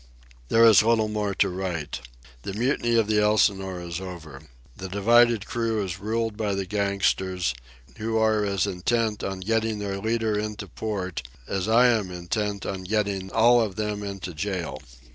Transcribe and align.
There 0.49 0.65
is 0.65 0.81
little 0.81 1.09
more 1.09 1.35
to 1.35 1.47
write. 1.49 1.99
The 2.41 2.53
mutiny 2.55 2.95
of 2.95 3.05
the 3.05 3.19
Elsinore 3.21 3.81
is 3.81 4.01
over. 4.01 4.41
The 4.75 4.89
divided 4.89 5.45
crew 5.45 5.83
is 5.83 5.99
ruled 5.99 6.35
by 6.35 6.55
the 6.55 6.65
gangsters, 6.65 7.53
who 7.97 8.17
are 8.17 8.43
as 8.43 8.65
intent 8.65 9.23
on 9.23 9.41
getting 9.41 9.77
their 9.77 9.99
leader 9.99 10.35
into 10.39 10.65
port 10.67 11.21
as 11.47 11.67
I 11.67 11.85
am 11.89 12.09
intent 12.09 12.65
on 12.65 12.81
getting 12.83 13.29
all 13.31 13.61
of 13.61 13.75
them 13.75 14.01
into 14.01 14.33
jail. 14.33 14.81